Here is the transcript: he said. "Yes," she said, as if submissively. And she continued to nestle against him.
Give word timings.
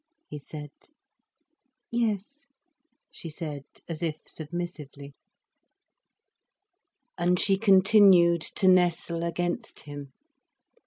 he 0.27 0.39
said. 0.39 0.71
"Yes," 1.91 2.47
she 3.11 3.29
said, 3.29 3.65
as 3.87 4.01
if 4.01 4.15
submissively. 4.25 5.13
And 7.19 7.39
she 7.39 7.55
continued 7.55 8.41
to 8.41 8.67
nestle 8.67 9.21
against 9.21 9.81
him. 9.81 10.11